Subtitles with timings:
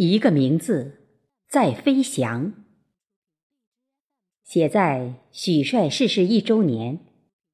[0.00, 1.08] 一个名字
[1.48, 2.52] 在飞翔，
[4.44, 7.00] 写在许帅逝世一周年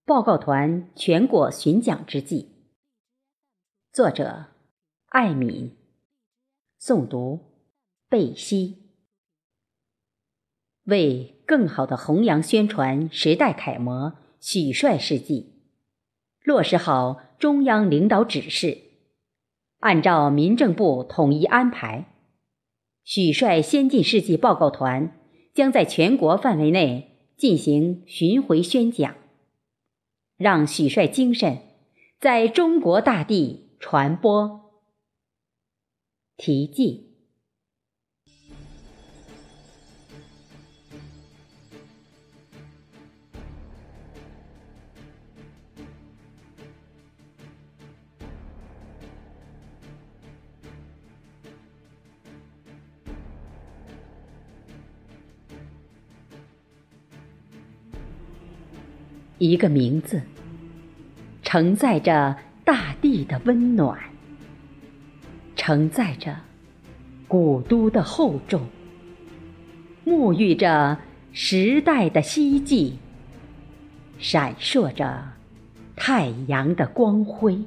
[0.04, 2.50] 报告团全国巡讲之际。
[3.90, 4.48] 作者：
[5.06, 5.74] 艾敏，
[6.78, 7.40] 诵读：
[8.10, 8.90] 贝西。
[10.82, 15.62] 为更好的弘扬宣传时代楷模许帅事迹，
[16.42, 18.82] 落实好中央领导指示，
[19.78, 22.10] 按照民政部统一安排。
[23.04, 25.20] 许帅先进事迹报告团
[25.52, 29.14] 将在全国范围内进行巡回宣讲，
[30.36, 31.58] 让许帅精神
[32.18, 34.72] 在中国大地传播。
[36.36, 37.13] 题记。
[59.38, 60.22] 一个名字，
[61.42, 63.98] 承载着大地的温暖，
[65.56, 66.36] 承载着
[67.26, 68.62] 古都的厚重，
[70.06, 70.98] 沐浴着
[71.32, 72.98] 时代的希冀，
[74.18, 75.24] 闪烁着
[75.96, 77.58] 太阳的光辉，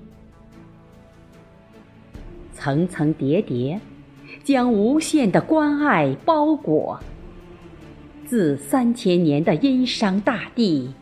[2.53, 3.81] 层层叠叠，
[4.43, 6.99] 将无限的关爱包裹，
[8.25, 10.93] 自三千年的殷商大地。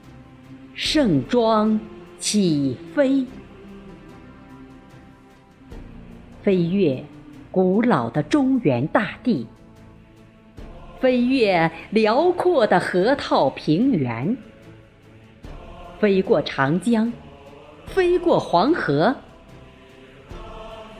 [0.77, 1.79] 盛装
[2.19, 3.25] 起飞，
[6.43, 7.01] 飞越
[7.49, 9.47] 古老的中原大地，
[10.99, 14.35] 飞越辽阔的河套平原，
[15.97, 17.13] 飞过长江，
[17.85, 19.15] 飞过黄河，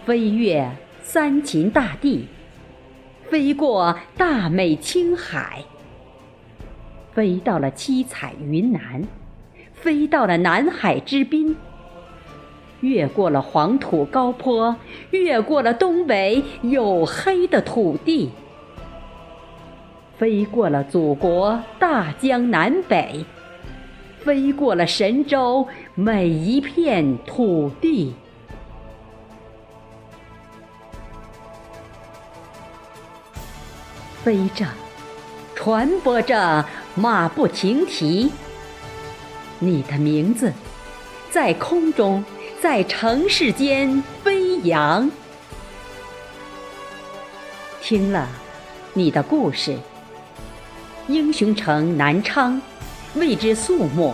[0.06, 0.72] 飞越
[1.04, 2.30] 三秦大地，
[3.30, 5.66] 飞过大美青海，
[7.12, 9.04] 飞到了七彩云南。
[9.76, 11.56] 飞到了南海之滨，
[12.80, 14.76] 越过了黄土高坡，
[15.12, 18.32] 越过了东北黝黑的土地，
[20.18, 23.24] 飞过了祖国大江南北，
[24.20, 28.16] 飞过了神州每一片土地，
[34.24, 34.66] 飞着，
[35.54, 36.66] 传播着，
[36.96, 38.32] 马不停蹄。
[39.60, 40.52] 你的名字，
[41.32, 42.24] 在空中，
[42.62, 45.10] 在城市间飞扬。
[47.82, 48.28] 听了
[48.94, 49.78] 你的故事，
[51.08, 52.62] 英雄城南昌
[53.16, 54.14] 为之肃穆，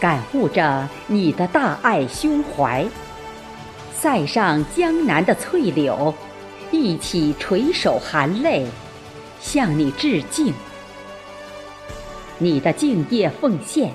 [0.00, 2.86] 感悟着你的大爱胸怀，
[3.94, 6.14] 塞上江南的翠柳，
[6.70, 8.66] 一起垂手含泪，
[9.40, 10.52] 向你致敬。
[12.42, 13.92] 你的敬业奉献，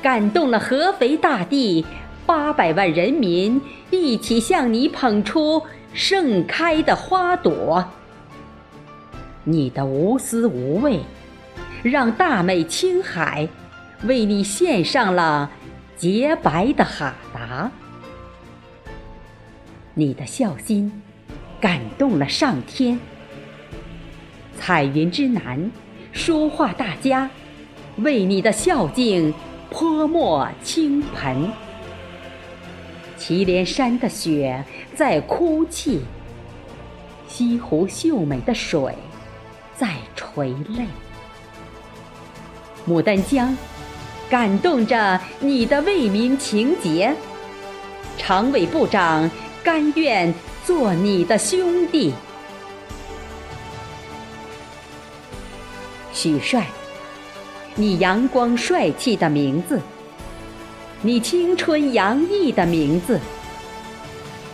[0.00, 1.84] 感动了合肥大地
[2.24, 5.60] 八百万人民，一起向你捧出
[5.92, 7.84] 盛开的花朵。
[9.42, 11.00] 你的无私无畏，
[11.82, 13.48] 让大美青海
[14.04, 15.50] 为你献上了
[15.96, 17.68] 洁白的哈达。
[19.94, 21.02] 你的孝心，
[21.60, 23.00] 感动了上天。
[24.56, 25.68] 彩云之南，
[26.12, 27.28] 书画大家。
[28.02, 29.32] 为你的孝敬
[29.70, 31.50] 泼墨倾盆，
[33.16, 34.64] 祁连山的雪
[34.96, 36.00] 在哭泣，
[37.28, 38.94] 西湖秀美的水
[39.76, 40.86] 在垂泪，
[42.88, 43.54] 牡丹江
[44.30, 47.14] 感动着你的为民情结，
[48.16, 49.30] 常委部长
[49.62, 50.32] 甘愿
[50.64, 52.14] 做你的兄弟，
[56.14, 56.66] 许帅。
[57.76, 59.80] 你阳光帅气的名字，
[61.02, 63.18] 你青春洋溢的名字，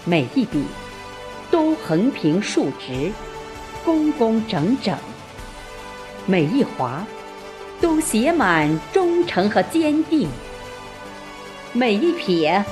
[0.05, 0.65] 每一笔
[1.51, 3.11] 都横平竖直、
[3.85, 4.95] 工工整整；
[6.27, 7.05] 每一划
[7.81, 10.29] 都写满忠诚和坚定；
[11.73, 12.65] 每一撇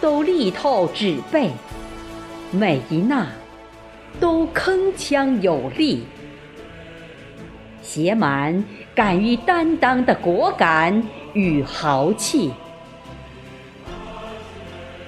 [0.00, 1.50] 都力透纸背；
[2.50, 3.26] 每一捺
[4.18, 6.06] 都铿锵有力。
[7.86, 8.64] 写满
[8.96, 11.00] 敢于担当的果敢
[11.34, 12.52] 与豪气。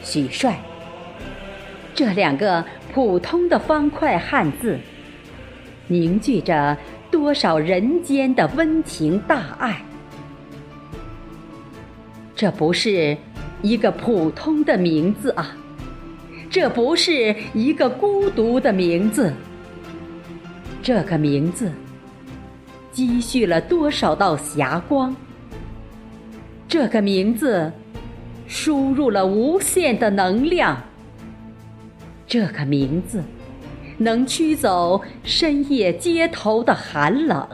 [0.00, 0.56] 许帅，
[1.92, 2.64] 这两个
[2.94, 4.78] 普通的方块汉字，
[5.88, 6.78] 凝聚着
[7.10, 9.82] 多少人间的温情大爱。
[12.36, 13.18] 这不是
[13.60, 15.56] 一个普通的名字啊，
[16.48, 16.70] 这。
[16.70, 19.34] 不是一个孤独的名字，
[20.80, 21.72] 这个名字
[22.98, 25.14] 积蓄了多少道霞光？
[26.66, 27.70] 这个名字
[28.48, 30.82] 输入了无限的能量。
[32.26, 33.22] 这个名字
[33.98, 37.46] 能驱走深夜街头的寒冷。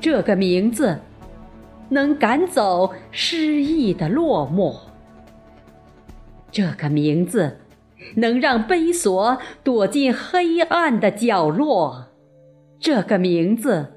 [0.00, 0.98] 这个名字
[1.88, 4.74] 能赶走失意的落寞。
[6.50, 7.58] 这个名字
[8.16, 12.06] 能让悲锁躲进黑暗的角落。
[12.80, 13.92] 这个名字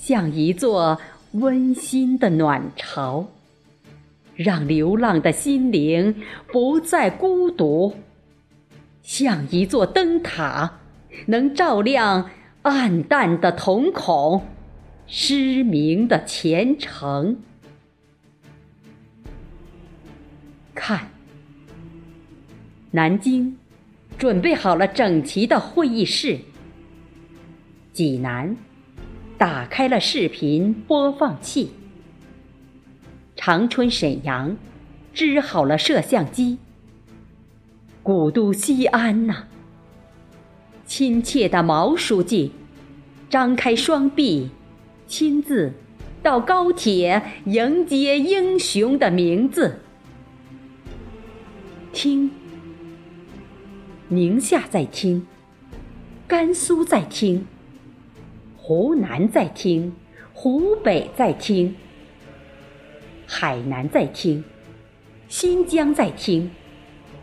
[0.00, 0.98] 像一座。
[1.32, 3.24] 温馨的暖巢，
[4.34, 6.12] 让流浪的心灵
[6.50, 7.94] 不再孤独，
[9.00, 10.80] 像一座灯塔，
[11.26, 12.28] 能照亮
[12.62, 14.44] 暗淡的瞳孔、
[15.06, 17.38] 失明的前程。
[20.74, 21.06] 看，
[22.90, 23.56] 南京
[24.18, 26.36] 准备好了整齐的会议室，
[27.92, 28.56] 济南。
[29.40, 31.70] 打开了视频播放器，
[33.34, 34.54] 长春、沈阳
[35.14, 36.58] 支好了摄像机。
[38.02, 39.44] 古都西安呐，
[40.84, 42.52] 亲切的毛书记
[43.30, 44.50] 张开双臂，
[45.06, 45.72] 亲自
[46.22, 49.80] 到高铁迎接英雄的名字。
[51.94, 52.30] 听，
[54.08, 55.26] 宁夏在听，
[56.28, 57.46] 甘肃在听。
[58.70, 59.92] 湖南在听，
[60.32, 61.74] 湖北在听，
[63.26, 64.44] 海南在听，
[65.26, 66.48] 新疆在听，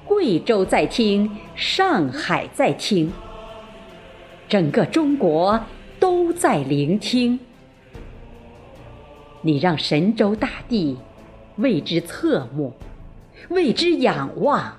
[0.03, 3.09] 贵州在听，上海在听，
[4.49, 5.57] 整个中国
[6.01, 7.39] 都在聆听。
[9.39, 10.97] 你让神州大地
[11.55, 12.73] 为之侧目，
[13.47, 14.73] 为之仰望；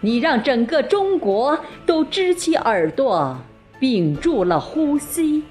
[0.00, 3.36] 你让整个中国都支起耳朵。
[3.80, 5.42] 屏住了呼吸，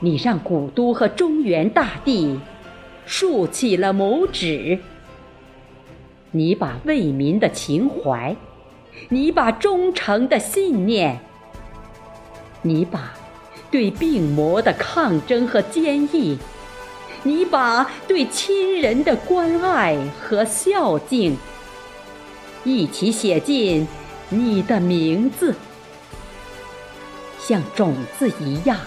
[0.00, 2.38] 你让古都和中原大地
[3.06, 4.78] 竖起了拇指。
[6.32, 8.36] 你把为民的情怀，
[9.08, 11.18] 你把忠诚的信念，
[12.60, 13.14] 你把
[13.70, 16.38] 对病魔的抗争和坚毅，
[17.22, 21.38] 你把对亲人的关爱和孝敬，
[22.64, 23.88] 一起写进
[24.28, 25.54] 你的名字。
[27.50, 28.78] 像种子一样，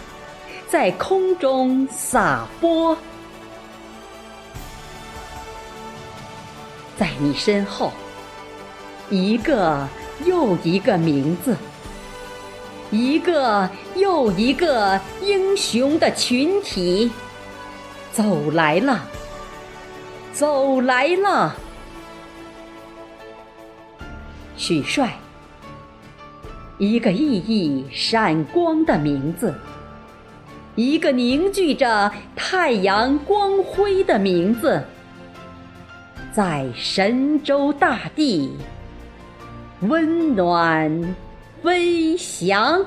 [0.69, 2.98] 在空中撒播，
[6.98, 7.92] 在你身后，
[9.10, 9.86] 一个
[10.24, 11.57] 又一个名字，
[12.89, 17.12] 一个又一个英雄的群体，
[18.13, 19.06] 走来了，
[20.31, 21.54] 走来了，
[24.56, 25.19] 许帅。
[26.83, 29.56] 一个熠熠闪光的名字，
[30.75, 34.83] 一个凝聚着太阳光辉的名字，
[36.33, 38.51] 在神州大地
[39.80, 41.15] 温暖
[41.63, 42.86] 飞翔。